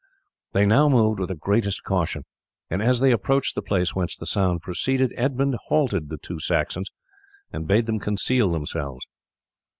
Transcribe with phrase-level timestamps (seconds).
[0.53, 2.25] They now moved with the greatest caution,
[2.71, 6.89] and as they approached the place whence the sound proceeded Edmund halted the two Saxons
[7.53, 9.05] and bade them conceal themselves.